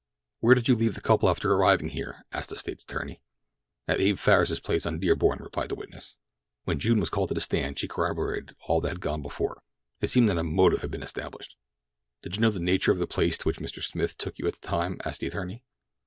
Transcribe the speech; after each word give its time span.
"Where 0.39 0.55
did 0.55 0.67
you 0.67 0.73
leave 0.75 0.95
the 0.95 1.01
couple 1.01 1.29
after 1.29 1.53
arriving 1.53 1.89
here?" 1.89 2.23
asked 2.31 2.49
the 2.49 2.57
State's 2.57 2.83
attorney. 2.83 3.21
"At 3.87 3.99
Abe 4.01 4.17
Farris's 4.17 4.59
place 4.59 4.87
on 4.87 4.97
Dearborn," 4.97 5.37
replied 5.43 5.69
the 5.69 5.75
witness. 5.75 6.17
When 6.63 6.79
June 6.79 6.99
was 6.99 7.11
called 7.11 7.27
to 7.27 7.35
the 7.35 7.39
stand 7.39 7.77
she 7.77 7.87
corroborated 7.87 8.55
all 8.61 8.81
that 8.81 8.89
had 8.89 8.99
gone 8.99 9.21
before. 9.21 9.61
It 9.99 10.07
seemed 10.07 10.27
that 10.29 10.39
a 10.39 10.43
motive 10.43 10.81
had 10.81 10.89
been 10.89 11.03
established. 11.03 11.55
"Did 12.23 12.35
you 12.35 12.41
know 12.41 12.49
the 12.49 12.59
nature 12.59 12.91
of 12.91 12.97
the 12.97 13.05
place 13.05 13.37
to 13.37 13.45
which 13.47 13.59
Mr. 13.59 13.83
Smith 13.83 14.17
took 14.17 14.39
you 14.39 14.47
at 14.47 14.53
the 14.59 14.67
time?" 14.67 14.99
asked 15.05 15.21
her 15.21 15.27
attorney. 15.27 15.63